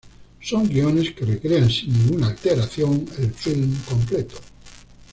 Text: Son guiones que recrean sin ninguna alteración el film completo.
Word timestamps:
Son 0.41 0.67
guiones 0.67 1.11
que 1.11 1.25
recrean 1.27 1.69
sin 1.69 1.93
ninguna 1.93 2.29
alteración 2.29 3.07
el 3.19 3.31
film 3.35 3.75
completo. 3.87 4.33